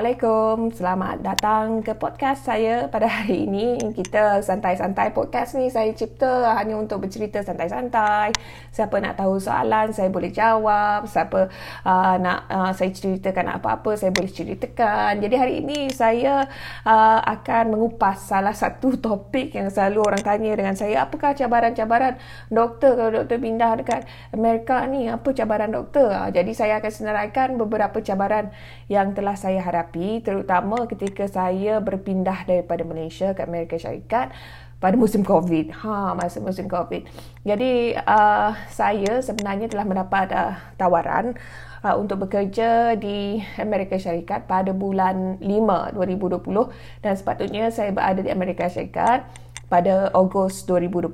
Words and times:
Assalamualaikum. 0.00 0.72
Selamat 0.72 1.16
datang 1.20 1.84
ke 1.84 1.92
podcast 1.92 2.48
saya 2.48 2.88
pada 2.88 3.04
hari 3.04 3.44
ini. 3.44 3.76
Kita 3.92 4.40
santai-santai 4.40 5.12
podcast 5.12 5.60
ni 5.60 5.68
saya 5.68 5.92
cipta 5.92 6.56
hanya 6.56 6.80
untuk 6.80 7.04
bercerita 7.04 7.44
santai-santai. 7.44 8.32
Siapa 8.72 8.96
nak 8.96 9.20
tahu 9.20 9.36
soalan, 9.36 9.92
saya 9.92 10.08
boleh 10.08 10.32
jawab. 10.32 11.04
Siapa 11.04 11.52
uh, 11.84 12.16
nak 12.16 12.48
uh, 12.48 12.72
saya 12.72 12.96
ceritakan 12.96 13.60
apa-apa, 13.60 13.92
saya 14.00 14.08
boleh 14.08 14.32
ceritakan. 14.32 15.20
Jadi 15.20 15.36
hari 15.36 15.60
ini 15.60 15.92
saya 15.92 16.48
uh, 16.88 17.20
akan 17.20 17.76
mengupas 17.76 18.24
salah 18.24 18.56
satu 18.56 18.96
topik 19.04 19.52
yang 19.52 19.68
selalu 19.68 20.00
orang 20.00 20.24
tanya 20.24 20.56
dengan 20.56 20.80
saya. 20.80 21.04
Apakah 21.04 21.36
cabaran-cabaran 21.36 22.16
doktor 22.48 22.96
kalau 22.96 23.20
doktor 23.20 23.36
pindah 23.36 23.76
dekat 23.76 24.08
Amerika 24.32 24.80
ni? 24.88 25.12
Apa 25.12 25.36
cabaran 25.36 25.68
doktor? 25.68 26.08
Uh, 26.08 26.32
jadi 26.32 26.56
saya 26.56 26.80
akan 26.80 26.88
senaraikan 26.88 27.60
beberapa 27.60 28.00
cabaran 28.00 28.48
yang 28.88 29.12
telah 29.12 29.36
saya 29.36 29.50
saya 29.50 29.66
hadapi 29.90 30.22
terutama 30.22 30.86
ketika 30.86 31.26
saya 31.26 31.82
berpindah 31.82 32.46
daripada 32.46 32.86
Malaysia 32.86 33.34
ke 33.34 33.42
Amerika 33.42 33.74
Syarikat 33.74 34.30
pada 34.78 34.94
musim 34.96 35.26
COVID. 35.26 35.74
Ha, 35.82 36.14
masa 36.14 36.38
musim 36.40 36.70
COVID. 36.70 37.04
Jadi 37.42 37.98
uh, 37.98 38.54
saya 38.70 39.18
sebenarnya 39.20 39.66
telah 39.66 39.84
mendapat 39.84 40.30
uh, 40.32 40.54
tawaran 40.78 41.34
uh, 41.82 41.98
untuk 41.98 42.24
bekerja 42.24 42.94
di 42.96 43.42
Amerika 43.58 43.98
Syarikat 43.98 44.46
pada 44.46 44.70
bulan 44.70 45.42
5 45.42 45.98
2020 45.98 47.02
dan 47.02 47.12
sepatutnya 47.18 47.68
saya 47.74 47.90
berada 47.90 48.22
di 48.22 48.30
Amerika 48.30 48.70
Syarikat 48.70 49.26
pada 49.68 50.14
Ogos 50.14 50.64
2020. 50.64 51.12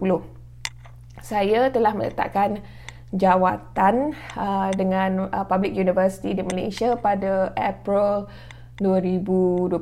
Saya 1.25 1.73
telah 1.73 1.97
meletakkan 1.97 2.61
jawatan 3.11 4.15
uh, 4.37 4.71
dengan 4.77 5.27
uh, 5.33 5.43
Public 5.49 5.75
University 5.75 6.39
di 6.39 6.45
Malaysia 6.47 6.95
pada 6.95 7.51
April 7.57 8.29
2020. 8.79 9.73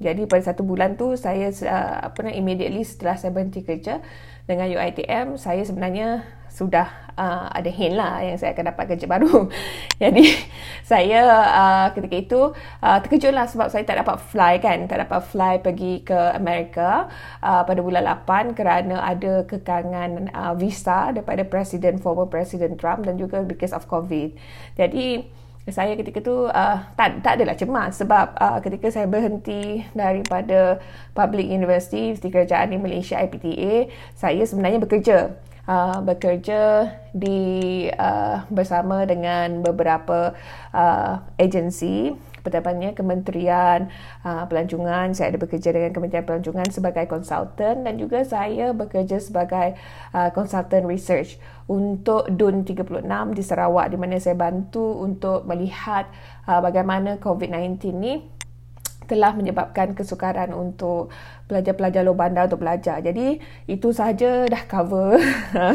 Jadi 0.00 0.24
pada 0.24 0.42
satu 0.42 0.64
bulan 0.64 0.96
tu 0.96 1.12
saya 1.12 1.52
uh, 1.52 2.08
apa 2.08 2.18
nak 2.24 2.34
immediately 2.36 2.80
setelah 2.80 3.20
saya 3.20 3.36
berhenti 3.36 3.60
kerja 3.60 4.00
dengan 4.48 4.66
UiTM 4.66 5.36
saya 5.36 5.60
sebenarnya 5.60 6.24
sudah 6.50 6.90
uh, 7.14 7.46
ada 7.54 7.70
hint 7.70 7.94
lah 7.94 8.18
yang 8.26 8.34
saya 8.34 8.50
akan 8.52 8.74
dapat 8.74 8.84
kerja 8.96 9.06
baru. 9.06 9.46
Jadi 10.02 10.34
saya 10.82 11.20
uh, 11.46 11.86
ketika 11.94 12.16
itu 12.18 12.40
uh, 12.82 12.98
terkejut 13.04 13.30
lah 13.30 13.46
sebab 13.46 13.70
saya 13.70 13.86
tak 13.86 14.02
dapat 14.02 14.18
fly 14.18 14.58
kan. 14.58 14.90
Tak 14.90 15.06
dapat 15.06 15.20
fly 15.30 15.54
pergi 15.62 16.02
ke 16.02 16.18
Amerika 16.34 17.06
uh, 17.38 17.62
pada 17.62 17.80
bulan 17.80 18.02
8 18.26 18.58
kerana 18.58 19.06
ada 19.06 19.46
kekangan 19.46 20.34
uh, 20.34 20.54
visa 20.58 21.14
daripada 21.14 21.46
Presiden, 21.46 22.02
former 22.02 22.26
Presiden 22.26 22.74
Trump 22.74 23.06
dan 23.06 23.14
juga 23.14 23.46
because 23.46 23.70
of 23.70 23.86
COVID. 23.86 24.34
Jadi 24.74 25.22
saya 25.68 25.92
ketika 25.92 26.24
tu 26.24 26.48
uh, 26.48 26.78
tak 26.96 27.20
tak 27.20 27.36
adalah 27.36 27.52
cemas 27.52 28.00
sebab 28.00 28.32
uh, 28.40 28.58
ketika 28.64 28.88
saya 28.88 29.04
berhenti 29.04 29.84
daripada 29.92 30.80
public 31.12 31.44
university 31.44 32.16
di 32.16 32.28
kerajaan 32.32 32.72
di 32.72 32.78
Malaysia 32.80 33.20
IPTA 33.20 33.92
saya 34.16 34.42
sebenarnya 34.48 34.80
bekerja. 34.80 35.18
Uh, 35.70 36.02
bekerja 36.02 36.90
di 37.14 37.86
uh, 37.94 38.42
bersama 38.50 39.06
dengan 39.06 39.62
beberapa 39.62 40.34
uh, 40.74 41.22
agensi 41.38 42.10
Pertamanya 42.40 42.96
Kementerian 42.96 43.88
uh, 44.24 44.44
Pelancongan 44.48 45.12
saya 45.12 45.32
ada 45.32 45.40
bekerja 45.40 45.70
dengan 45.70 45.92
Kementerian 45.92 46.26
Pelancongan 46.26 46.68
sebagai 46.72 47.04
konsultan 47.06 47.86
dan 47.86 47.94
juga 48.00 48.24
saya 48.24 48.72
bekerja 48.72 49.20
sebagai 49.20 49.76
uh, 50.12 50.30
konsultan 50.32 50.88
research 50.88 51.36
untuk 51.70 52.26
DUN 52.28 52.66
36 52.66 53.06
di 53.36 53.42
Sarawak 53.44 53.92
di 53.92 53.96
mana 54.00 54.18
saya 54.18 54.34
bantu 54.34 55.00
untuk 55.00 55.46
melihat 55.46 56.10
uh, 56.48 56.58
bagaimana 56.58 57.20
COVID-19 57.22 57.78
ni 57.94 58.14
telah 59.10 59.34
menyebabkan 59.34 59.98
kesukaran 59.98 60.54
untuk 60.54 61.10
pelajar-pelajar 61.50 62.06
luar 62.06 62.30
bandar 62.30 62.46
untuk 62.46 62.62
belajar. 62.62 63.02
Jadi 63.02 63.42
itu 63.66 63.90
sahaja 63.90 64.46
dah 64.46 64.62
cover 64.70 65.18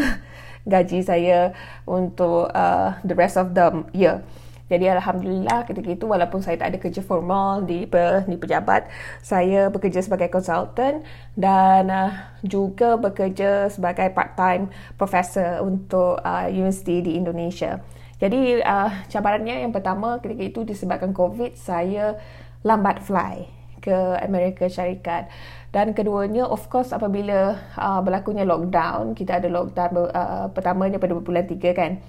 gaji 0.72 1.04
saya 1.04 1.52
untuk 1.84 2.48
uh, 2.56 2.96
the 3.04 3.12
rest 3.12 3.36
of 3.36 3.52
the 3.52 3.84
year. 3.92 4.24
Jadi 4.66 4.90
Alhamdulillah 4.90 5.70
ketika 5.70 5.90
itu 5.94 6.06
walaupun 6.10 6.42
saya 6.42 6.58
tak 6.58 6.74
ada 6.74 6.78
kerja 6.82 7.02
formal 7.06 7.62
di, 7.70 7.86
di 8.30 8.38
pejabat, 8.38 8.90
saya 9.22 9.70
bekerja 9.70 10.02
sebagai 10.02 10.34
konsultan 10.34 11.06
dan 11.38 11.86
uh, 11.94 12.12
juga 12.42 12.98
bekerja 12.98 13.70
sebagai 13.70 14.10
part-time 14.10 14.74
professor 14.98 15.62
untuk 15.62 16.18
uh, 16.26 16.50
universiti 16.50 17.06
di 17.06 17.14
Indonesia. 17.14 17.78
Jadi 18.18 18.58
uh, 18.64 19.06
cabarannya 19.06 19.62
yang 19.62 19.76
pertama 19.76 20.18
ketika 20.18 20.42
itu 20.42 20.60
disebabkan 20.66 21.14
COVID, 21.14 21.54
saya 21.54 22.18
lambat 22.66 23.06
fly 23.06 23.46
ke 23.86 23.94
Amerika 24.26 24.66
Syarikat. 24.66 25.30
Dan 25.70 25.94
keduanya, 25.94 26.50
of 26.50 26.66
course, 26.72 26.90
apabila 26.90 27.60
uh, 27.78 28.02
berlakunya 28.02 28.48
lockdown, 28.48 29.14
kita 29.14 29.38
ada 29.38 29.52
lockdown 29.52 30.10
uh, 30.10 30.48
pertamanya 30.50 30.98
pada 30.98 31.14
bulan 31.14 31.46
3 31.46 31.62
kan. 31.76 32.02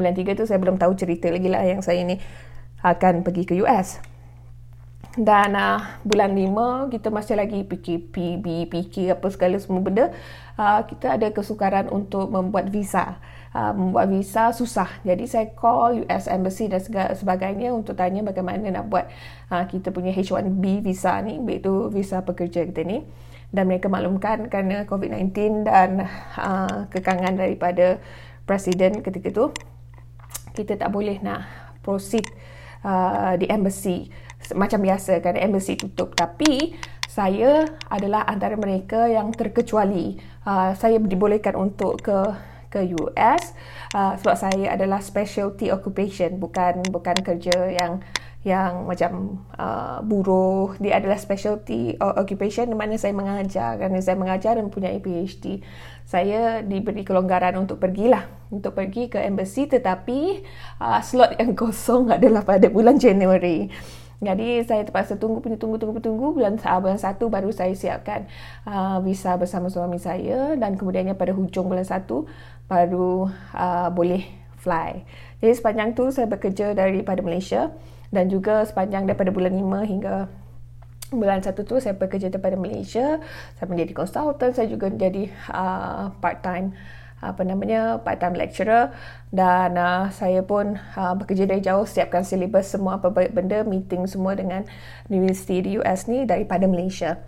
Bulan 0.00 0.16
3 0.16 0.32
tu 0.32 0.48
saya 0.48 0.56
belum 0.56 0.80
tahu 0.80 0.96
cerita 0.96 1.28
lagi 1.28 1.52
lah 1.52 1.60
yang 1.60 1.84
saya 1.84 2.00
ni 2.00 2.16
akan 2.80 3.20
pergi 3.20 3.44
ke 3.44 3.54
US. 3.60 4.00
Dan 5.18 5.58
uh, 5.58 6.00
bulan 6.06 6.32
5 6.32 6.94
kita 6.96 7.12
masih 7.12 7.36
lagi 7.36 7.60
PKP, 7.66 8.40
BPK 8.40 9.12
apa 9.12 9.28
segala 9.28 9.60
semua 9.60 9.84
benda. 9.84 10.08
Uh, 10.56 10.80
kita 10.88 11.20
ada 11.20 11.28
kesukaran 11.28 11.92
untuk 11.92 12.32
membuat 12.32 12.72
visa 12.72 13.20
uh, 13.54 13.72
membuat 13.74 14.06
visa 14.10 14.54
susah. 14.54 14.88
Jadi 15.02 15.24
saya 15.26 15.46
call 15.54 16.06
US 16.06 16.30
Embassy 16.30 16.70
dan 16.70 16.82
sebagainya 17.14 17.74
untuk 17.74 17.98
tanya 17.98 18.22
bagaimana 18.22 18.70
nak 18.70 18.86
buat 18.86 19.10
uh, 19.50 19.64
kita 19.66 19.90
punya 19.90 20.14
H1B 20.14 20.84
visa 20.84 21.18
ni, 21.22 21.38
iaitu 21.38 21.90
visa 21.90 22.22
pekerja 22.22 22.62
kita 22.66 22.82
ni. 22.86 23.02
Dan 23.50 23.66
mereka 23.66 23.90
maklumkan 23.90 24.46
kerana 24.46 24.86
COVID-19 24.86 25.66
dan 25.66 26.06
uh, 26.38 26.86
kekangan 26.86 27.34
daripada 27.34 27.98
Presiden 28.46 29.02
ketika 29.02 29.30
itu, 29.30 29.44
kita 30.54 30.76
tak 30.76 30.90
boleh 30.92 31.18
nak 31.22 31.46
proceed 31.80 32.26
uh, 32.84 33.34
di 33.36 33.48
embassy. 33.48 34.08
Macam 34.56 34.80
biasa 34.80 35.20
kan 35.20 35.36
embassy 35.36 35.76
tutup. 35.76 36.16
Tapi 36.16 36.74
saya 37.10 37.66
adalah 37.90 38.24
antara 38.24 38.54
mereka 38.54 39.10
yang 39.10 39.34
terkecuali. 39.34 40.16
Uh, 40.46 40.72
saya 40.78 40.96
dibolehkan 41.02 41.58
untuk 41.58 42.00
ke 42.00 42.18
ke 42.70 42.86
US 43.02 43.50
uh, 43.98 44.14
sebab 44.14 44.38
saya 44.38 44.78
adalah 44.78 45.02
specialty 45.02 45.74
occupation 45.74 46.38
bukan 46.38 46.86
bukan 46.86 47.18
kerja 47.18 47.66
yang 47.66 47.98
yang 48.40 48.88
macam 48.88 49.44
uh, 49.52 50.00
buruh 50.00 50.72
dia 50.80 50.96
adalah 50.96 51.20
specialty 51.20 51.92
occupation. 52.00 52.72
Di 52.72 52.76
mana 52.76 52.96
saya 52.96 53.12
mengajar 53.12 53.76
kerana 53.76 54.00
saya 54.00 54.16
mengajar 54.16 54.56
dan 54.56 54.72
punya 54.72 54.88
PhD 54.96 55.60
saya 56.08 56.64
diberi 56.64 57.04
kelonggaran 57.04 57.54
untuk 57.60 57.78
pergilah. 57.78 58.26
Untuk 58.50 58.74
pergi 58.74 59.06
ke 59.06 59.20
embassy 59.22 59.68
tetapi 59.68 60.42
uh, 60.80 60.98
slot 61.04 61.36
yang 61.36 61.52
kosong 61.60 62.10
adalah 62.10 62.42
pada 62.42 62.66
bulan 62.72 62.96
Januari. 62.96 63.68
Jadi 64.20 64.60
saya 64.68 64.84
terpaksa 64.84 65.16
tunggu 65.16 65.40
punya 65.40 65.56
tunggu 65.56 65.80
tunggu 65.80 65.96
tunggu 65.96 66.36
bulan 66.36 66.60
bulan 66.60 67.00
satu 67.00 67.32
baru 67.32 67.48
saya 67.56 67.72
siapkan 67.72 68.28
uh, 68.68 69.00
visa 69.04 69.36
bersama 69.36 69.68
suami 69.68 70.00
saya. 70.00 70.56
Dan 70.56 70.80
kemudiannya 70.80 71.12
pada 71.12 71.36
hujung 71.36 71.68
bulan 71.68 71.84
satu 71.84 72.24
baru 72.68 73.28
uh, 73.52 73.88
boleh 73.92 74.39
fly. 74.60 75.02
Jadi 75.40 75.52
sepanjang 75.56 75.96
tu 75.96 76.12
saya 76.12 76.28
bekerja 76.28 76.76
daripada 76.76 77.24
Malaysia 77.24 77.72
dan 78.12 78.28
juga 78.28 78.62
sepanjang 78.68 79.08
daripada 79.08 79.32
bulan 79.32 79.56
5 79.56 79.90
hingga 79.90 80.14
bulan 81.10 81.42
satu 81.42 81.66
tu 81.66 81.82
saya 81.82 81.96
bekerja 81.96 82.30
daripada 82.30 82.54
Malaysia. 82.54 83.18
Saya 83.58 83.66
menjadi 83.66 83.92
konsultan, 83.96 84.54
saya 84.54 84.68
juga 84.70 84.92
menjadi 84.92 85.32
uh, 85.50 86.14
part 86.22 86.44
time 86.44 86.76
apa 87.20 87.44
namanya 87.44 88.00
part 88.00 88.16
time 88.16 88.32
lecturer 88.32 88.96
dan 89.28 89.76
uh, 89.76 90.08
saya 90.08 90.40
pun 90.40 90.80
uh, 90.96 91.12
bekerja 91.20 91.44
dari 91.44 91.60
jauh 91.60 91.84
siapkan 91.84 92.24
silibus 92.24 92.72
semua 92.72 92.96
apa 92.96 93.12
benda 93.12 93.60
meeting 93.60 94.08
semua 94.08 94.32
dengan 94.32 94.64
universiti 95.12 95.60
di 95.60 95.76
US 95.76 96.08
ni 96.08 96.24
daripada 96.24 96.64
Malaysia 96.64 97.20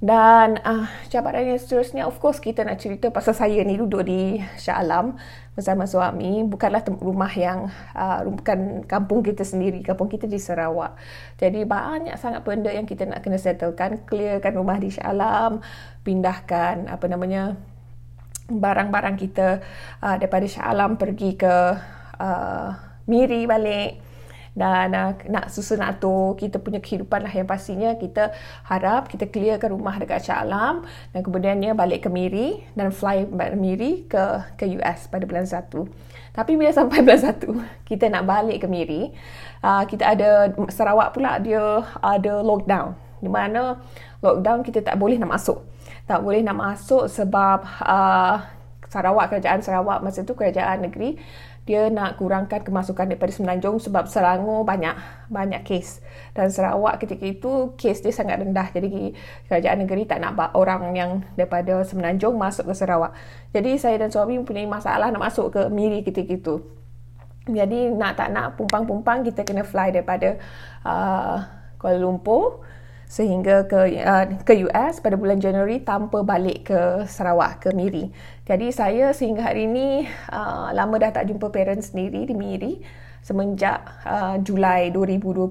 dan 0.00 0.56
uh, 0.64 0.88
cabaran 1.12 1.44
yang 1.44 1.60
seterusnya 1.60 2.08
of 2.08 2.16
course 2.24 2.40
kita 2.40 2.64
nak 2.64 2.80
cerita 2.80 3.12
pasal 3.12 3.36
saya 3.36 3.60
ni 3.68 3.76
duduk 3.76 4.08
di 4.08 4.40
Shah 4.56 4.80
Alam 4.80 5.20
bersama 5.52 5.84
suami. 5.84 6.40
Bukanlah 6.48 6.80
rumah 7.04 7.28
yang 7.36 7.68
uh, 7.92 8.24
bukan 8.24 8.88
kampung 8.88 9.20
kita 9.20 9.44
sendiri 9.44 9.84
kampung 9.84 10.08
kita 10.08 10.24
di 10.24 10.40
Sarawak. 10.40 10.96
Jadi 11.36 11.68
banyak 11.68 12.16
sangat 12.16 12.40
benda 12.48 12.72
yang 12.72 12.88
kita 12.88 13.04
nak 13.04 13.20
kena 13.20 13.36
settlekan 13.36 14.00
clearkan 14.08 14.56
rumah 14.56 14.80
di 14.80 14.88
Shah 14.88 15.12
Alam 15.12 15.60
pindahkan 16.00 16.88
apa 16.88 17.04
namanya 17.04 17.60
barang-barang 18.48 19.16
kita 19.20 19.60
uh, 20.00 20.16
daripada 20.16 20.48
Shah 20.48 20.64
Alam 20.64 20.96
pergi 20.96 21.36
ke 21.36 21.54
uh, 22.16 22.68
Miri 23.04 23.44
balik 23.44 24.09
dan 24.54 24.90
uh, 24.92 25.12
nak 25.30 25.48
susun 25.48 25.78
atur 25.80 26.34
kita 26.34 26.58
punya 26.58 26.82
kehidupan 26.82 27.22
lah 27.22 27.32
yang 27.32 27.46
pastinya 27.46 27.94
kita 27.94 28.34
harap 28.66 29.06
kita 29.06 29.30
clearkan 29.30 29.70
rumah 29.74 29.94
dekat 29.96 30.26
Shah 30.26 30.42
Alam 30.42 30.82
dan 31.14 31.20
kemudiannya 31.22 31.72
balik 31.78 32.06
ke 32.06 32.08
Miri 32.10 32.60
dan 32.74 32.90
fly 32.90 33.30
balik 33.30 33.56
Miri 33.56 34.04
ke 34.10 34.42
ke 34.58 34.66
US 34.80 35.06
pada 35.06 35.24
bulan 35.24 35.46
1 35.46 35.70
tapi 36.34 36.58
bila 36.58 36.70
sampai 36.78 37.02
bulan 37.02 37.20
1 37.22 37.86
kita 37.86 38.10
nak 38.10 38.26
balik 38.26 38.62
ke 38.62 38.66
Miri 38.66 39.14
uh, 39.64 39.84
kita 39.86 40.16
ada 40.16 40.50
Sarawak 40.72 41.16
pula 41.16 41.38
dia 41.40 41.84
ada 42.00 42.34
lockdown. 42.40 42.96
Di 43.20 43.28
mana 43.28 43.76
lockdown 44.24 44.64
kita 44.64 44.80
tak 44.80 44.96
boleh 44.96 45.20
nak 45.20 45.36
masuk. 45.36 45.60
Tak 46.08 46.24
boleh 46.24 46.42
nak 46.42 46.56
masuk 46.58 47.06
sebab 47.06 47.62
uh, 47.84 48.36
Sarawak 48.90 49.30
kerajaan 49.30 49.62
Sarawak 49.62 50.02
masa 50.02 50.26
tu 50.26 50.34
kerajaan 50.34 50.82
negeri 50.82 51.14
dia 51.68 51.92
nak 51.92 52.16
kurangkan 52.16 52.64
kemasukan 52.64 53.12
daripada 53.12 53.30
Semenanjung 53.30 53.78
sebab 53.78 54.08
Selangor 54.08 54.64
banyak 54.64 54.96
banyak 55.28 55.62
kes. 55.62 56.00
Dan 56.32 56.48
Sarawak 56.48 56.98
ketika 56.98 57.22
itu 57.28 57.76
kes 57.76 58.00
dia 58.00 58.10
sangat 58.10 58.40
rendah. 58.40 58.72
Jadi 58.72 59.14
kerajaan 59.46 59.84
negeri 59.84 60.08
tak 60.08 60.24
nak 60.24 60.56
orang 60.56 60.96
yang 60.96 61.10
daripada 61.36 61.84
Semenanjung 61.84 62.34
masuk 62.40 62.72
ke 62.72 62.74
Sarawak. 62.74 63.12
Jadi 63.52 63.76
saya 63.76 64.00
dan 64.00 64.08
suami 64.08 64.40
mempunyai 64.40 64.66
masalah 64.66 65.12
nak 65.12 65.20
masuk 65.20 65.52
ke 65.52 65.60
Miri 65.68 66.00
ketika 66.02 66.32
itu. 66.32 66.54
Jadi 67.48 67.92
nak 67.92 68.16
tak 68.16 68.32
nak 68.32 68.56
pumpang-pumpang 68.56 69.24
kita 69.24 69.44
kena 69.44 69.64
fly 69.64 69.92
daripada 69.92 70.36
uh, 70.84 71.44
Kuala 71.80 71.96
Lumpur 71.96 72.60
sehingga 73.10 73.66
ke 73.66 73.98
uh, 74.06 74.24
ke 74.46 74.62
US 74.70 75.02
pada 75.02 75.18
bulan 75.18 75.42
Januari 75.42 75.82
tanpa 75.82 76.22
balik 76.22 76.70
ke 76.70 76.80
Sarawak 77.10 77.66
ke 77.66 77.74
Miri. 77.74 78.06
Jadi 78.46 78.70
saya 78.70 79.10
sehingga 79.10 79.50
hari 79.50 79.66
ini 79.66 80.06
uh, 80.30 80.70
lama 80.70 80.94
dah 80.94 81.10
tak 81.10 81.26
jumpa 81.26 81.50
parents 81.50 81.90
sendiri 81.90 82.22
di 82.22 82.38
Miri. 82.38 82.78
Semenjak 83.26 83.82
uh, 84.06 84.38
Julai 84.46 84.94
2020 84.94 85.42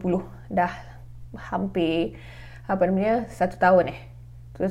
dah 0.47 0.71
hampir 1.51 2.15
apa 2.63 2.81
namanya 2.87 3.27
satu 3.27 3.59
tahun 3.59 3.91
eh. 3.91 3.99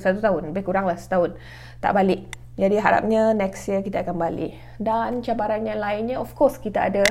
Satu 0.00 0.24
tahun 0.24 0.56
lebih 0.56 0.64
kurang 0.64 0.88
lah 0.88 0.96
setahun 0.96 1.36
tak 1.84 1.92
balik. 1.92 2.24
Jadi 2.56 2.74
harapnya 2.80 3.36
next 3.36 3.68
year 3.68 3.84
kita 3.84 4.00
akan 4.00 4.16
balik. 4.16 4.56
Dan 4.80 5.20
cabaran 5.20 5.60
yang 5.62 5.78
lainnya 5.78 6.16
of 6.16 6.32
course 6.32 6.56
kita 6.56 6.88
ada 6.88 7.04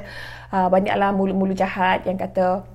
uh, 0.49 0.73
banyaklah 0.73 1.13
mulut-mulut 1.13 1.55
jahat 1.55 2.01
yang 2.09 2.17
kata 2.17 2.65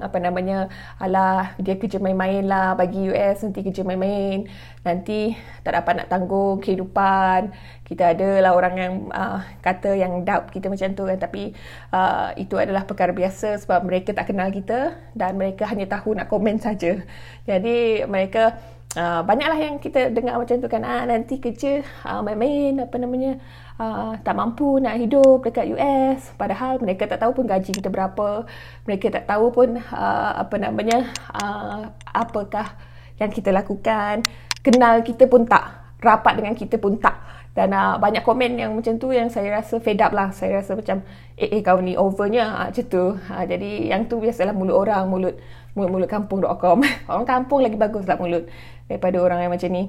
apa 0.00 0.18
namanya 0.18 0.72
alah 0.98 1.54
dia 1.60 1.78
kerja 1.78 2.00
main-main 2.00 2.42
lah 2.46 2.74
bagi 2.74 3.12
US 3.12 3.44
nanti 3.44 3.60
kerja 3.62 3.82
main-main. 3.84 4.48
Nanti 4.82 5.36
tak 5.62 5.76
dapat 5.78 6.04
nak 6.04 6.08
tanggung 6.10 6.58
kehidupan. 6.64 7.52
Kita 7.84 8.16
ada 8.16 8.40
lah 8.40 8.52
orang 8.56 8.74
yang 8.80 8.92
uh, 9.12 9.44
kata 9.60 9.94
yang 9.94 10.24
doubt 10.24 10.50
kita 10.50 10.72
macam 10.72 10.88
tu 10.96 11.04
kan. 11.06 11.18
Tapi 11.20 11.54
uh, 11.92 12.34
itu 12.40 12.56
adalah 12.56 12.88
perkara 12.88 13.12
biasa 13.14 13.60
sebab 13.62 13.84
mereka 13.84 14.16
tak 14.16 14.32
kenal 14.32 14.48
kita 14.50 14.96
dan 15.12 15.36
mereka 15.36 15.68
hanya 15.68 15.86
tahu 15.86 16.16
nak 16.16 16.26
komen 16.32 16.58
saja. 16.58 16.98
Jadi 17.44 18.08
mereka 18.08 18.58
Uh, 18.94 19.26
banyaklah 19.26 19.58
yang 19.58 19.82
kita 19.82 20.14
dengar 20.14 20.38
macam 20.38 20.54
tu 20.62 20.70
kan. 20.70 20.86
Ah, 20.86 21.02
nanti 21.02 21.42
kerja 21.42 21.82
uh, 22.06 22.22
main-main 22.22 22.78
apa 22.78 22.94
namanya 22.94 23.42
uh, 23.74 24.14
tak 24.22 24.38
mampu 24.38 24.78
nak 24.78 24.94
hidup 25.02 25.42
dekat 25.42 25.66
US 25.74 26.30
padahal 26.38 26.78
mereka 26.78 27.10
tak 27.10 27.18
tahu 27.26 27.42
pun 27.42 27.50
gaji 27.50 27.74
kita 27.74 27.90
berapa. 27.90 28.46
Mereka 28.86 29.10
tak 29.10 29.26
tahu 29.26 29.50
pun 29.50 29.82
uh, 29.82 30.32
apa 30.38 30.56
namanya 30.62 31.10
uh, 31.34 31.90
apakah 32.06 32.78
yang 33.18 33.34
kita 33.34 33.50
lakukan. 33.50 34.22
Kenal 34.62 35.02
kita 35.02 35.26
pun 35.26 35.42
tak. 35.42 35.98
Rapat 35.98 36.38
dengan 36.38 36.54
kita 36.54 36.78
pun 36.78 36.94
tak 37.00 37.18
dan 37.54 37.70
uh, 37.70 37.94
banyak 38.02 38.26
komen 38.26 38.58
yang 38.58 38.74
macam 38.74 38.98
tu 38.98 39.14
yang 39.14 39.30
saya 39.30 39.54
rasa 39.54 39.78
fed 39.78 40.02
up 40.02 40.10
lah. 40.10 40.34
Saya 40.34 40.58
rasa 40.58 40.74
macam 40.74 41.06
eh, 41.38 41.46
eh 41.54 41.62
kau 41.62 41.78
ni 41.78 41.94
overnya. 41.94 42.50
Uh, 42.50 42.66
macam 42.74 42.84
tu. 42.90 43.04
Uh, 43.14 43.44
jadi 43.46 43.94
yang 43.94 44.10
tu 44.10 44.18
biasalah 44.18 44.50
mulut 44.50 44.74
orang 44.74 45.06
mulut 45.06 45.38
mulut-mulut 45.78 46.10
kampung.com 46.10 46.82
orang 47.10 47.26
kampung 47.26 47.62
lagi 47.62 47.78
bagus 47.78 48.06
lah 48.06 48.18
mulut 48.18 48.50
daripada 48.90 49.16
orang 49.22 49.46
yang 49.46 49.52
macam 49.54 49.70
ni. 49.70 49.86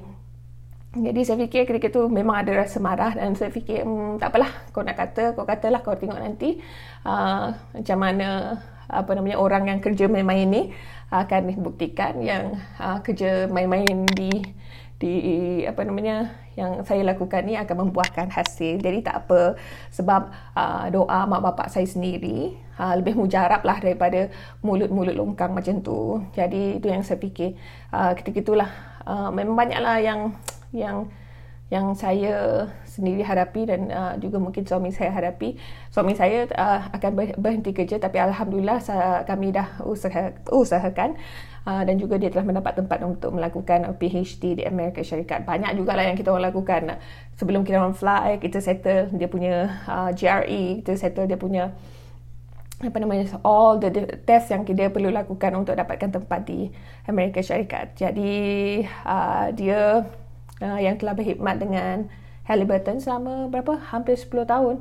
Jadi 0.95 1.21
saya 1.27 1.37
fikir 1.43 1.67
ketika 1.67 1.91
tu 1.91 2.07
memang 2.07 2.39
ada 2.39 2.55
rasa 2.55 2.79
marah 2.79 3.11
dan 3.17 3.35
saya 3.35 3.51
fikir 3.51 3.83
hmm, 3.83 4.21
tak 4.21 4.31
apalah 4.31 4.47
kau 4.71 4.79
nak 4.79 4.95
kata 4.95 5.35
kau 5.35 5.43
katalah 5.43 5.83
kau 5.83 5.97
tengok 5.97 6.21
nanti 6.21 6.63
uh, 7.03 7.51
macam 7.75 7.97
mana 7.99 8.61
apa 8.87 9.11
namanya 9.11 9.35
orang 9.41 9.67
yang 9.67 9.79
kerja 9.83 10.07
main-main 10.07 10.47
ni 10.47 10.63
akan 11.11 11.51
buktikan 11.59 12.23
yang 12.23 12.55
uh, 12.79 13.03
kerja 13.03 13.51
main-main 13.51 14.07
di 14.07 14.31
di 14.95 15.13
apa 15.67 15.83
namanya 15.83 16.31
yang 16.55 16.83
saya 16.87 17.03
lakukan 17.03 17.43
ni 17.43 17.59
akan 17.59 17.87
membuahkan 17.87 18.31
hasil. 18.31 18.79
Jadi 18.79 19.03
tak 19.03 19.27
apa 19.27 19.59
sebab 19.91 20.31
uh, 20.55 20.87
doa 20.91 21.27
mak 21.27 21.43
bapak 21.43 21.67
saya 21.67 21.83
sendiri 21.87 22.55
uh, 22.79 22.95
lebih 22.95 23.15
mujarab 23.19 23.61
lah 23.67 23.77
daripada 23.79 24.31
mulut-mulut 24.63 25.15
longkang 25.15 25.51
macam 25.51 25.83
tu. 25.83 26.23
Jadi 26.31 26.79
itu 26.79 26.87
yang 26.87 27.03
saya 27.03 27.19
fikir. 27.19 27.59
Uh, 27.91 28.15
ketika 28.15 28.41
itulah 28.41 28.69
uh, 29.03 29.29
memang 29.31 29.55
banyaklah 29.55 29.99
yang 29.99 30.19
yang 30.71 31.07
yang 31.73 31.97
saya 31.97 32.69
sendiri 32.85 33.25
hadapi 33.25 33.65
dan 33.65 33.89
uh, 33.89 34.13
juga 34.21 34.37
mungkin 34.37 34.69
suami 34.69 34.93
saya 34.93 35.09
hadapi. 35.09 35.57
Suami 35.89 36.13
saya 36.13 36.45
uh, 36.53 36.93
akan 36.93 37.11
berhenti 37.41 37.73
kerja 37.73 37.97
tapi 37.97 38.21
alhamdulillah 38.21 38.77
kami 39.25 39.49
dah 39.49 39.81
usaha, 39.81 40.29
usahakan 40.53 41.17
uh, 41.65 41.81
dan 41.81 41.97
juga 41.97 42.21
dia 42.21 42.29
telah 42.29 42.45
mendapat 42.45 42.77
tempat 42.85 43.01
untuk 43.01 43.33
melakukan 43.33 43.97
PhD 43.97 44.61
di 44.61 44.63
Amerika 44.63 45.01
Syarikat. 45.01 45.41
Banyak 45.43 45.73
juga 45.73 45.97
lah 45.97 46.05
yang 46.05 46.17
kita 46.17 46.29
orang 46.29 46.53
lakukan. 46.53 47.01
Sebelum 47.33 47.65
kita 47.65 47.81
orang 47.81 47.97
fly, 47.97 48.37
kita 48.37 48.61
settle 48.61 49.09
dia 49.17 49.25
punya 49.25 49.81
uh, 49.89 50.09
GRE, 50.13 50.85
kita 50.85 50.93
settle 50.93 51.25
dia 51.25 51.39
punya 51.41 51.73
apa 52.75 52.99
namanya 52.99 53.39
all 53.41 53.79
the 53.79 53.87
test 54.27 54.51
yang 54.51 54.67
dia 54.67 54.91
perlu 54.91 55.07
lakukan 55.07 55.55
untuk 55.55 55.79
dapatkan 55.79 56.21
tempat 56.21 56.45
di 56.45 56.69
Amerika 57.09 57.41
Syarikat. 57.41 57.97
Jadi 57.97 58.83
uh, 59.07 59.49
dia 59.55 60.05
uh, 60.61 60.79
yang 60.79 60.95
telah 60.99 61.17
berkhidmat 61.17 61.59
dengan 61.59 62.07
Halliburton 62.45 63.01
selama 63.01 63.49
berapa 63.49 63.81
hampir 63.89 64.15
10 64.15 64.45
tahun 64.45 64.75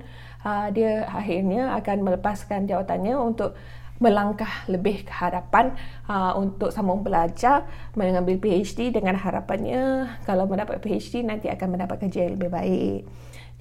uh, 0.45 0.69
dia 0.71 1.09
akhirnya 1.09 1.73
akan 1.81 2.05
melepaskan 2.05 2.69
jawatannya 2.69 3.17
untuk 3.17 3.57
melangkah 4.03 4.67
lebih 4.67 5.07
ke 5.07 5.13
harapan 5.15 5.73
uh, 6.11 6.35
untuk 6.37 6.75
sambung 6.75 7.01
belajar 7.01 7.65
mengambil 7.95 8.37
PhD 8.43 8.91
dengan 8.91 9.15
harapannya 9.17 10.13
kalau 10.29 10.51
mendapat 10.51 10.83
PhD 10.83 11.23
nanti 11.23 11.47
akan 11.49 11.79
mendapat 11.79 12.05
kerja 12.05 12.27
yang 12.27 12.35
lebih 12.37 12.51
baik. 12.51 13.01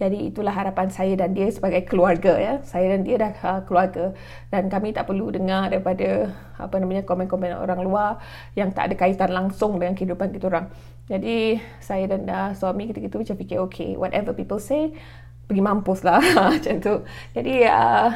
Jadi 0.04 0.36
itulah 0.36 0.52
harapan 0.52 0.92
saya 0.92 1.16
dan 1.16 1.32
dia 1.32 1.48
sebagai 1.48 1.88
keluarga 1.88 2.36
ya. 2.36 2.60
Saya 2.68 2.92
dan 2.92 3.08
dia 3.08 3.16
dah 3.16 3.32
uh, 3.40 3.62
keluarga 3.64 4.12
dan 4.52 4.68
kami 4.68 4.92
tak 4.92 5.08
perlu 5.08 5.32
dengar 5.32 5.72
daripada 5.72 6.28
apa 6.60 6.76
namanya 6.76 7.08
komen-komen 7.08 7.56
orang 7.56 7.80
luar 7.80 8.20
yang 8.60 8.76
tak 8.76 8.92
ada 8.92 8.96
kaitan 9.00 9.32
langsung 9.32 9.80
dengan 9.80 9.96
kehidupan 9.96 10.36
kita 10.36 10.52
orang. 10.52 10.68
Jadi 11.08 11.56
saya 11.80 12.04
dan 12.12 12.28
uh, 12.28 12.52
suami 12.52 12.92
ketika 12.92 13.08
itu 13.08 13.18
macam 13.24 13.36
fikir 13.40 13.58
okay 13.64 13.90
whatever 13.96 14.36
people 14.36 14.60
say 14.60 14.92
pergi 15.48 15.64
mampus 15.64 16.04
lah 16.04 16.20
macam 16.52 16.76
tu. 16.84 16.96
Jadi 17.32 17.64
uh, 17.64 18.12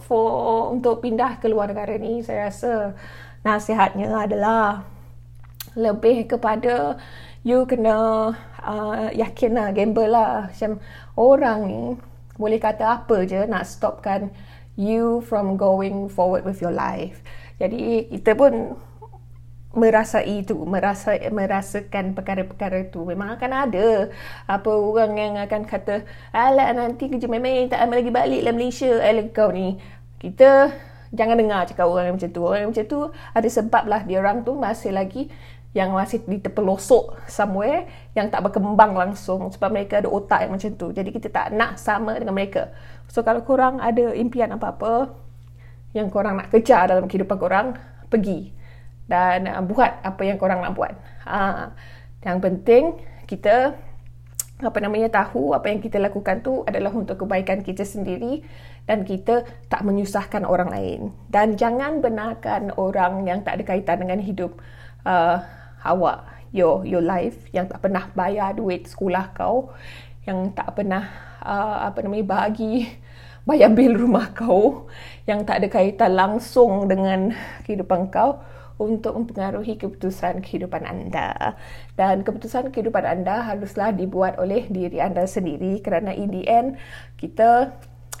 for 0.00 0.72
untuk 0.72 1.04
pindah 1.04 1.36
ke 1.44 1.52
luar 1.52 1.68
negara 1.68 1.92
ni 2.00 2.24
saya 2.24 2.48
rasa 2.48 2.96
nasihatnya 3.44 4.16
adalah 4.16 4.95
lebih 5.76 6.26
kepada 6.26 6.96
you 7.46 7.62
kena 7.68 8.32
uh, 8.64 9.12
yakin 9.12 9.54
lah, 9.54 9.68
gamble 9.70 10.10
lah. 10.10 10.50
Macam 10.50 10.82
orang 11.14 11.58
ni 11.68 11.82
boleh 12.36 12.60
kata 12.60 13.00
apa 13.00 13.22
je 13.24 13.46
nak 13.46 13.64
stopkan 13.64 14.28
you 14.76 15.24
from 15.24 15.56
going 15.56 16.10
forward 16.10 16.44
with 16.44 16.60
your 16.60 16.74
life. 16.74 17.22
Jadi 17.56 18.12
kita 18.12 18.36
pun 18.36 18.76
merasai 19.76 20.40
itu, 20.40 20.56
merasa 20.64 21.16
merasakan 21.28 22.16
perkara-perkara 22.16 22.88
itu. 22.88 23.04
Memang 23.04 23.36
akan 23.36 23.52
ada 23.52 24.08
apa 24.48 24.70
orang 24.72 25.12
yang 25.16 25.34
akan 25.36 25.68
kata, 25.68 26.04
alah 26.32 26.72
nanti 26.72 27.12
kerja 27.12 27.28
main-main 27.28 27.68
tak 27.68 27.84
lagi 27.88 28.08
balik 28.08 28.40
lah 28.44 28.52
Malaysia. 28.56 29.00
Alah 29.00 29.28
kau 29.32 29.52
ni. 29.52 29.76
Kita 30.16 30.72
jangan 31.12 31.36
dengar 31.36 31.68
cakap 31.68 31.88
orang 31.88 32.12
yang 32.12 32.16
macam 32.16 32.30
tu. 32.32 32.42
Orang 32.44 32.60
yang 32.64 32.70
macam 32.72 32.86
tu 32.88 33.00
ada 33.12 33.48
sebab 33.48 33.84
lah 33.84 34.00
dia 34.04 34.16
orang 34.20 34.44
tu 34.44 34.52
masih 34.56 34.92
lagi 34.96 35.28
yang 35.76 35.92
masih 35.92 36.24
di 36.24 36.40
terpelosok 36.40 37.28
somewhere 37.28 37.84
yang 38.16 38.32
tak 38.32 38.40
berkembang 38.48 38.96
langsung 38.96 39.52
sebab 39.52 39.68
mereka 39.68 40.00
ada 40.00 40.08
otak 40.08 40.48
yang 40.48 40.56
macam 40.56 40.72
tu. 40.72 40.88
Jadi 40.88 41.12
kita 41.12 41.28
tak 41.28 41.52
nak 41.52 41.76
sama 41.76 42.16
dengan 42.16 42.32
mereka. 42.32 42.72
So 43.12 43.20
kalau 43.20 43.44
korang 43.44 43.76
ada 43.84 44.16
impian 44.16 44.56
apa-apa 44.56 45.12
yang 45.92 46.08
korang 46.08 46.40
nak 46.40 46.48
kejar 46.48 46.88
dalam 46.88 47.04
kehidupan 47.04 47.36
korang, 47.36 47.76
pergi 48.08 48.56
dan 49.04 49.44
uh, 49.46 49.60
buat 49.60 50.00
apa 50.00 50.22
yang 50.24 50.40
korang 50.40 50.64
nak 50.64 50.72
buat. 50.72 50.96
Ha. 51.28 51.70
Yang 52.24 52.38
penting 52.40 52.84
kita 53.28 53.76
apa 54.56 54.78
namanya 54.80 55.12
tahu 55.12 55.52
apa 55.52 55.68
yang 55.68 55.84
kita 55.84 56.00
lakukan 56.00 56.40
tu 56.40 56.64
adalah 56.64 56.88
untuk 56.88 57.20
kebaikan 57.20 57.60
kita 57.60 57.84
sendiri 57.84 58.40
dan 58.88 59.04
kita 59.04 59.44
tak 59.68 59.84
menyusahkan 59.84 60.48
orang 60.48 60.72
lain 60.72 61.00
dan 61.28 61.60
jangan 61.60 62.00
benarkan 62.00 62.72
orang 62.80 63.28
yang 63.28 63.44
tak 63.44 63.60
ada 63.60 63.64
kaitan 63.68 64.00
dengan 64.00 64.16
hidup 64.16 64.56
uh, 65.04 65.44
awak 65.84 66.24
your 66.54 66.86
your 66.86 67.04
life 67.04 67.36
yang 67.52 67.68
tak 67.68 67.82
pernah 67.84 68.08
bayar 68.16 68.56
duit 68.56 68.88
sekolah 68.88 69.34
kau 69.36 69.74
yang 70.24 70.52
tak 70.56 70.74
pernah 70.74 71.06
uh, 71.42 71.86
apa 71.90 72.02
namanya 72.02 72.26
bagi 72.26 72.86
bayar 73.48 73.70
bil 73.74 73.94
rumah 73.94 74.32
kau 74.34 74.90
yang 75.28 75.44
tak 75.46 75.62
ada 75.62 75.68
kaitan 75.70 76.12
langsung 76.14 76.90
dengan 76.90 77.34
kehidupan 77.66 78.10
kau 78.10 78.42
untuk 78.76 79.16
mempengaruhi 79.16 79.80
keputusan 79.80 80.44
kehidupan 80.44 80.84
anda. 80.84 81.56
Dan 81.96 82.22
keputusan 82.22 82.72
kehidupan 82.72 83.04
anda 83.08 83.40
haruslah 83.48 83.92
dibuat 83.92 84.36
oleh 84.36 84.68
diri 84.68 85.00
anda 85.00 85.24
sendiri 85.24 85.80
kerana 85.80 86.12
in 86.12 86.28
the 86.28 86.44
end 86.44 86.76
kita 87.16 87.72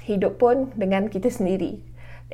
hidup 0.08 0.40
pun 0.40 0.72
dengan 0.72 1.12
kita 1.12 1.28
sendiri. 1.28 1.82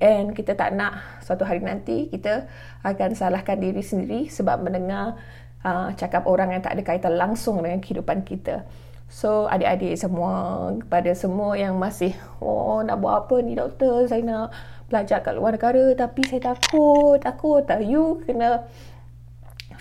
And 0.01 0.33
kita 0.33 0.57
tak 0.57 0.73
nak 0.73 1.21
suatu 1.21 1.45
hari 1.45 1.61
nanti 1.61 2.09
kita 2.09 2.49
akan 2.81 3.13
salahkan 3.13 3.61
diri 3.61 3.85
sendiri 3.85 4.33
sebab 4.33 4.65
mendengar 4.65 5.21
uh, 5.63 5.93
cakap 5.95 6.25
orang 6.25 6.57
yang 6.57 6.63
tak 6.65 6.79
ada 6.79 6.83
kaitan 6.83 7.15
langsung 7.21 7.61
dengan 7.61 7.79
kehidupan 7.79 8.25
kita. 8.25 8.65
So 9.13 9.45
adik-adik 9.45 10.01
semua, 10.01 10.73
kepada 10.81 11.13
semua 11.13 11.53
yang 11.53 11.77
masih, 11.77 12.17
oh 12.41 12.81
nak 12.81 12.97
buat 13.05 13.29
apa 13.29 13.45
ni 13.45 13.53
doktor, 13.53 14.09
saya 14.09 14.25
nak 14.25 14.49
belajar 14.93 15.25
kat 15.25 15.33
luar 15.33 15.57
negara 15.57 15.97
tapi 15.97 16.21
saya 16.29 16.53
takut 16.53 17.17
takut 17.17 17.65
tak 17.65 17.81
you 17.81 18.21
kena 18.29 18.69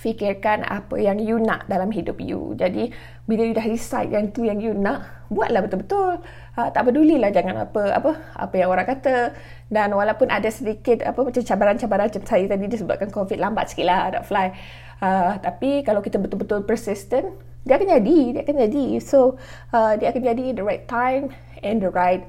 fikirkan 0.02 0.66
apa 0.66 0.98
yang 0.98 1.22
you 1.22 1.38
nak 1.38 1.70
dalam 1.70 1.94
hidup 1.94 2.18
you. 2.18 2.58
Jadi 2.58 2.90
bila 3.30 3.46
you 3.46 3.54
dah 3.54 3.62
decide 3.70 4.10
yang 4.10 4.34
tu 4.34 4.42
yang 4.42 4.58
you 4.58 4.74
nak 4.74 5.30
buatlah 5.30 5.62
betul-betul. 5.62 6.18
Ha, 6.58 6.74
tak 6.74 6.90
pedulilah 6.90 7.30
jangan 7.30 7.70
apa 7.70 7.94
apa 7.94 8.12
apa 8.34 8.54
yang 8.58 8.74
orang 8.74 8.90
kata. 8.90 9.38
Dan 9.70 9.94
walaupun 9.94 10.34
ada 10.34 10.50
sedikit 10.50 11.06
apa 11.06 11.22
macam 11.22 11.46
cabaran-cabaran 11.46 12.10
macam 12.10 12.24
saya 12.26 12.50
tadi 12.50 12.66
disebabkan 12.66 13.14
covid 13.14 13.38
lambat 13.38 13.70
sikit 13.70 13.86
lah 13.86 14.10
nak 14.10 14.26
fly. 14.26 14.50
Uh, 15.02 15.38
tapi 15.38 15.86
kalau 15.86 16.02
kita 16.02 16.18
betul-betul 16.18 16.66
persistent 16.66 17.38
dia 17.62 17.78
akan 17.78 18.02
jadi 18.02 18.20
dia 18.34 18.42
akan 18.42 18.58
jadi. 18.58 18.86
So 19.06 19.38
uh, 19.70 19.94
dia 20.02 20.10
akan 20.10 20.22
jadi 20.34 20.46
the 20.58 20.66
right 20.66 20.90
time 20.90 21.30
and 21.62 21.78
the 21.78 21.94
right 21.94 22.26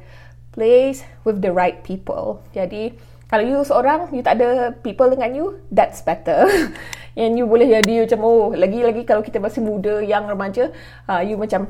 place 0.52 1.08
with 1.24 1.40
the 1.40 1.48
right 1.48 1.80
people. 1.80 2.44
Jadi 2.52 2.92
kalau 3.32 3.48
you 3.48 3.64
seorang, 3.64 4.12
you 4.12 4.20
tak 4.20 4.36
ada 4.36 4.76
people 4.84 5.08
dengan 5.08 5.32
you, 5.32 5.46
that's 5.72 6.04
better. 6.04 6.44
And 7.16 7.32
you 7.40 7.48
boleh 7.48 7.64
jadi 7.80 8.04
macam, 8.04 8.20
oh, 8.28 8.52
lagi-lagi 8.52 9.08
kalau 9.08 9.24
kita 9.24 9.40
masih 9.40 9.64
muda, 9.64 10.04
yang 10.04 10.28
remaja, 10.28 10.68
uh, 11.08 11.24
you 11.24 11.40
macam, 11.40 11.64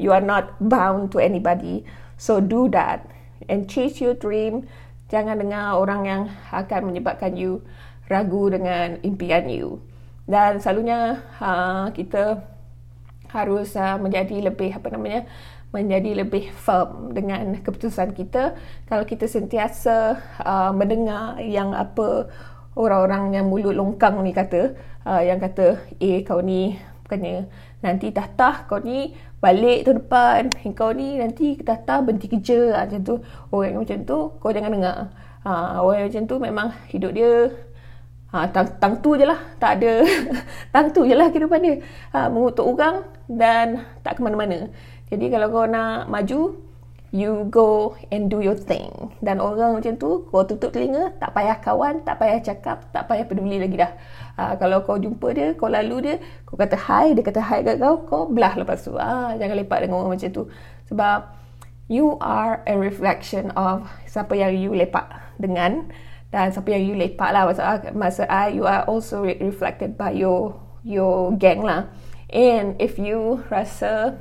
you 0.00 0.08
are 0.08 0.24
not 0.24 0.56
bound 0.56 1.12
to 1.12 1.20
anybody. 1.20 1.84
So 2.16 2.40
do 2.40 2.64
that. 2.72 3.04
And 3.44 3.68
chase 3.68 4.00
your 4.00 4.16
dream. 4.16 4.64
Jangan 5.12 5.36
dengar 5.36 5.76
orang 5.76 6.00
yang 6.08 6.22
akan 6.48 6.88
menyebabkan 6.88 7.36
you 7.36 7.60
ragu 8.08 8.48
dengan 8.48 8.96
impian 9.04 9.52
you. 9.52 9.84
Dan 10.24 10.64
selalunya 10.64 11.20
uh, 11.44 11.92
kita 11.92 12.40
harus 13.28 13.76
uh, 13.76 14.00
menjadi 14.00 14.48
lebih, 14.48 14.80
apa 14.80 14.88
namanya, 14.88 15.28
menjadi 15.72 16.22
lebih 16.22 16.52
firm 16.52 17.16
dengan 17.16 17.56
keputusan 17.64 18.12
kita 18.12 18.52
kalau 18.84 19.08
kita 19.08 19.24
sentiasa 19.24 20.20
uh, 20.44 20.70
mendengar 20.76 21.40
yang 21.40 21.72
apa 21.72 22.28
orang-orang 22.76 23.40
yang 23.40 23.48
mulut 23.48 23.72
longkang 23.72 24.20
ni 24.20 24.36
kata 24.36 24.76
uh, 25.08 25.24
yang 25.24 25.40
kata 25.40 25.80
eh 25.96 26.20
kau 26.20 26.44
ni 26.44 26.76
bukannya 27.08 27.48
nanti 27.80 28.12
dah 28.12 28.28
tah 28.36 28.68
kau 28.68 28.84
ni 28.84 29.16
balik 29.40 29.88
tahun 29.88 29.96
depan 30.04 30.42
kau 30.76 30.92
ni 30.92 31.16
nanti 31.16 31.56
dah 31.56 31.80
tah 31.80 32.04
berhenti 32.04 32.28
kerja 32.28 32.76
uh, 32.76 32.84
macam 32.84 33.00
tu 33.00 33.14
orang 33.48 33.68
yang 33.72 33.80
macam 33.80 33.98
tu 34.04 34.18
kau 34.38 34.52
jangan 34.52 34.70
dengar 34.76 34.96
uh, 35.48 35.80
orang 35.80 35.96
yang 36.04 36.08
macam 36.12 36.24
tu 36.28 36.36
memang 36.36 36.68
hidup 36.92 37.12
dia 37.16 37.48
Ha, 38.32 38.48
tang, 38.48 38.64
tang 38.80 38.96
tu 39.04 39.12
je 39.12 39.28
lah. 39.28 39.36
Tak 39.60 39.76
ada. 39.76 40.08
tang 40.72 40.88
tu 40.88 41.04
je 41.04 41.12
lah 41.12 41.28
kehidupan 41.28 41.60
dia. 41.60 41.84
Ha, 42.16 42.32
mengutuk 42.32 42.64
orang 42.64 43.04
dan 43.28 43.84
tak 44.00 44.16
ke 44.16 44.20
mana-mana. 44.24 44.72
Jadi 45.12 45.28
kalau 45.28 45.52
kau 45.52 45.68
nak 45.68 46.08
maju, 46.08 46.56
you 47.12 47.44
go 47.52 47.92
and 48.08 48.32
do 48.32 48.40
your 48.40 48.56
thing. 48.56 48.88
Dan 49.20 49.44
orang 49.44 49.76
macam 49.76 50.00
tu, 50.00 50.24
kau 50.32 50.48
tutup 50.48 50.72
telinga, 50.72 51.12
tak 51.20 51.36
payah 51.36 51.60
kawan, 51.60 52.00
tak 52.08 52.16
payah 52.16 52.40
cakap, 52.40 52.88
tak 52.88 53.04
payah 53.04 53.28
peduli 53.28 53.60
lagi 53.60 53.76
dah. 53.76 53.92
Ha, 54.40 54.56
kalau 54.56 54.80
kau 54.80 54.96
jumpa 54.96 55.28
dia, 55.36 55.52
kau 55.52 55.68
lalu 55.68 55.96
dia, 56.00 56.14
kau 56.48 56.56
kata 56.56 56.80
hi, 56.80 57.12
dia 57.12 57.20
kata 57.20 57.44
hi 57.44 57.60
kat 57.60 57.76
kau, 57.76 58.08
kau 58.08 58.22
belah 58.32 58.56
lepas 58.56 58.80
tu. 58.80 58.96
Ha, 58.96 59.36
jangan 59.36 59.60
lepak 59.60 59.84
dengan 59.84 60.00
orang 60.00 60.16
macam 60.16 60.32
tu. 60.32 60.48
Sebab 60.88 61.18
you 61.92 62.16
are 62.24 62.64
a 62.64 62.72
reflection 62.72 63.52
of 63.52 63.84
siapa 64.08 64.32
yang 64.32 64.56
you 64.56 64.72
lepak 64.72 65.12
dengan 65.36 65.92
dan 66.32 66.48
siapa 66.48 66.72
yang 66.72 66.88
you 66.88 66.96
lepak 66.96 67.28
lah 67.28 67.44
masa, 67.44 67.92
masa 67.92 68.24
I, 68.32 68.56
you 68.56 68.64
are 68.64 68.88
also 68.88 69.20
reflected 69.28 70.00
by 70.00 70.16
your 70.16 70.56
your 70.80 71.36
gang 71.36 71.60
lah. 71.60 71.92
And 72.32 72.80
if 72.80 72.96
you 72.96 73.44
rasa 73.52 74.16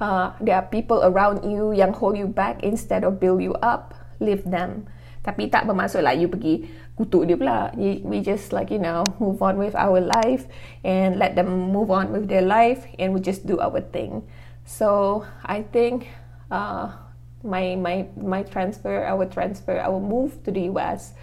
uh, 0.00 0.32
there 0.40 0.56
are 0.56 0.66
people 0.66 1.00
around 1.04 1.44
you 1.44 1.72
yang 1.72 1.92
hold 1.92 2.16
you 2.16 2.26
back 2.26 2.62
instead 2.62 3.04
of 3.04 3.20
build 3.20 3.42
you 3.42 3.54
up, 3.64 3.94
leave 4.20 4.44
them. 4.44 4.86
Tapi 5.26 5.50
tak 5.50 5.66
bermaksud 5.66 6.06
lah 6.06 6.14
you 6.14 6.30
pergi 6.30 6.70
kutuk 6.94 7.26
dia 7.26 7.34
pula. 7.34 7.74
We 7.76 8.22
just 8.22 8.54
like, 8.54 8.70
you 8.70 8.78
know, 8.78 9.02
move 9.18 9.42
on 9.42 9.58
with 9.58 9.74
our 9.74 9.98
life 9.98 10.46
and 10.86 11.18
let 11.18 11.34
them 11.34 11.74
move 11.74 11.90
on 11.90 12.14
with 12.14 12.30
their 12.30 12.46
life 12.46 12.86
and 13.00 13.10
we 13.10 13.18
just 13.18 13.42
do 13.42 13.58
our 13.58 13.82
thing. 13.82 14.22
So, 14.66 15.22
I 15.46 15.62
think 15.62 16.10
uh, 16.50 16.94
my, 17.42 17.74
my, 17.74 18.06
my 18.18 18.42
transfer, 18.42 19.02
our 19.06 19.26
transfer, 19.26 19.78
our 19.78 19.98
move 19.98 20.42
to 20.46 20.50
the 20.50 20.70
US 20.74 21.14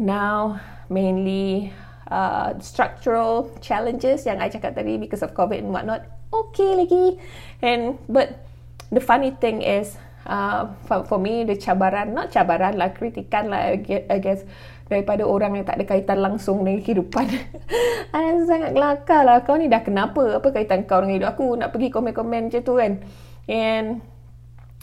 now 0.00 0.60
mainly 0.88 1.72
uh, 2.08 2.56
structural 2.58 3.52
challenges 3.60 4.24
yang 4.24 4.40
I 4.40 4.48
cakap 4.48 4.72
tadi 4.74 4.96
because 4.96 5.20
of 5.20 5.36
COVID 5.36 5.60
and 5.60 5.70
whatnot 5.76 6.19
okay 6.30 6.70
lagi. 6.78 7.18
And 7.60 7.98
but 8.06 8.46
the 8.88 9.02
funny 9.02 9.34
thing 9.36 9.62
is, 9.62 9.94
uh, 10.26 10.70
for, 10.86 11.04
for 11.04 11.18
me 11.18 11.44
the 11.44 11.58
cabaran, 11.58 12.14
not 12.14 12.30
cabaran 12.30 12.78
lah, 12.78 12.94
kritikan 12.94 13.50
lah, 13.50 13.74
I 13.74 14.18
guess 14.18 14.46
daripada 14.90 15.22
orang 15.22 15.54
yang 15.54 15.64
tak 15.64 15.78
ada 15.78 15.86
kaitan 15.86 16.18
langsung 16.18 16.66
dengan 16.66 16.82
kehidupan. 16.82 17.26
I 18.16 18.42
sangat 18.42 18.74
kelakar 18.74 19.22
lah. 19.22 19.38
Kau 19.46 19.54
ni 19.54 19.70
dah 19.70 19.86
kenapa? 19.86 20.42
Apa 20.42 20.50
kaitan 20.50 20.82
kau 20.82 20.98
dengan 20.98 21.22
hidup 21.22 21.30
aku? 21.38 21.54
Nak 21.54 21.70
pergi 21.70 21.88
komen-komen 21.94 22.50
macam 22.50 22.62
tu 22.66 22.74
kan? 22.74 22.92
And 23.46 24.02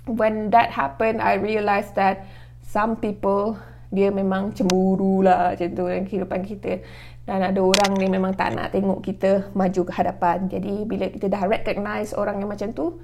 when 0.08 0.48
that 0.56 0.72
happened, 0.72 1.20
I 1.20 1.36
realised 1.36 2.00
that 2.00 2.24
some 2.63 2.96
people 2.96 3.60
dia 3.92 4.12
memang 4.12 4.51
cemburu 4.56 5.24
lah 5.24 5.56
macam 5.56 5.68
tu 5.72 5.84
dalam 5.88 6.04
kehidupan 6.04 6.44
kita 6.44 6.84
dan 7.27 7.43
ada 7.43 7.60
orang 7.60 8.00
ni 8.00 8.07
memang 8.07 8.31
tak 8.39 8.55
nak 8.55 8.72
tengok 8.72 9.03
kita 9.03 9.51
maju 9.51 9.81
ke 9.84 9.91
hadapan. 9.91 10.48
Jadi 10.48 10.88
bila 10.88 11.12
kita 11.12 11.27
dah 11.27 11.43
recognize 11.43 12.15
orang 12.15 12.39
yang 12.39 12.48
macam 12.48 12.72
tu 12.72 13.03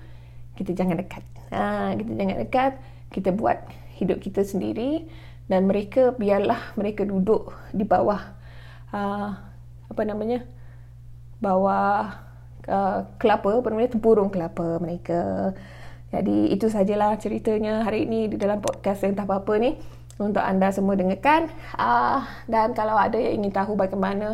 kita 0.56 0.72
jangan 0.72 0.96
dekat. 0.96 1.28
Ha, 1.52 1.92
kita 2.00 2.12
jangan 2.16 2.38
dekat. 2.40 2.72
Kita 3.12 3.30
buat 3.36 3.60
hidup 4.00 4.24
kita 4.24 4.48
sendiri. 4.48 5.12
Dan 5.44 5.68
mereka 5.68 6.16
biarlah 6.16 6.72
mereka 6.80 7.04
duduk 7.04 7.52
di 7.76 7.84
bawah 7.84 8.32
uh, 8.96 9.30
apa 9.92 10.02
namanya 10.08 10.48
bawah 11.44 12.16
uh, 12.72 13.00
kelapa. 13.20 13.60
Apa 13.60 13.76
namanya 13.76 13.92
tempurung 13.92 14.32
kelapa 14.32 14.80
mereka. 14.80 15.52
Jadi 16.16 16.48
itu 16.48 16.72
sajalah 16.72 17.20
ceritanya 17.20 17.84
hari 17.84 18.08
ini 18.08 18.32
di 18.32 18.40
dalam 18.40 18.64
podcast 18.64 19.04
yang 19.04 19.20
tak 19.20 19.28
apa-apa 19.28 19.60
ni 19.60 19.76
untuk 20.20 20.42
anda 20.42 20.70
semua 20.70 20.94
dengarkan 20.94 21.50
uh, 21.78 22.22
dan 22.46 22.74
kalau 22.78 22.98
ada 22.98 23.18
yang 23.18 23.42
ingin 23.42 23.54
tahu 23.54 23.74
bagaimana 23.74 24.34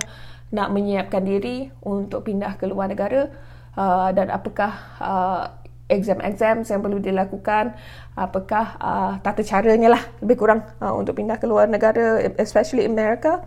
nak 0.50 0.74
menyiapkan 0.74 1.24
diri 1.24 1.70
untuk 1.86 2.26
pindah 2.26 2.58
ke 2.58 2.66
luar 2.66 2.90
negara 2.90 3.30
uh, 3.78 4.10
dan 4.12 4.34
apakah 4.34 4.72
uh, 5.00 5.44
exam-exam 5.90 6.62
yang 6.66 6.82
perlu 6.82 7.02
dilakukan 7.02 7.74
apakah 8.14 8.78
uh, 8.78 9.14
tata 9.24 9.42
caranya 9.42 9.98
lah 9.98 10.04
lebih 10.22 10.38
kurang 10.38 10.62
uh, 10.82 10.94
untuk 10.94 11.18
pindah 11.18 11.38
ke 11.38 11.46
luar 11.50 11.66
negara 11.66 12.22
especially 12.38 12.86
America 12.86 13.42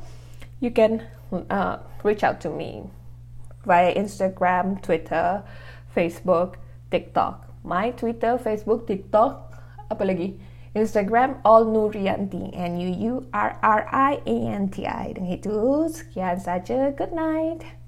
you 0.63 0.71
can 0.71 1.03
uh, 1.51 1.79
reach 2.03 2.23
out 2.23 2.39
to 2.43 2.51
me 2.51 2.87
via 3.67 3.95
Instagram, 3.95 4.83
Twitter, 4.83 5.43
Facebook, 5.95 6.59
TikTok. 6.91 7.47
My 7.63 7.95
Twitter, 7.95 8.39
Facebook, 8.43 8.91
TikTok, 8.91 9.33
apa 9.87 10.03
lagi? 10.03 10.35
Instagram 10.73 11.37
all 11.45 11.69
Nurianti 11.69 12.49
N 12.57 12.81
U 12.81 12.89
U 12.89 13.15
R 13.33 13.61
R 13.61 13.85
I 13.93 14.25
A 14.25 14.37
N 14.57 14.73
T 14.73 14.89
I. 14.89 15.13
Dengan 15.13 15.37
itu 15.37 15.57
sekian 15.93 16.41
saja. 16.41 16.89
Good 16.97 17.13
night. 17.13 17.82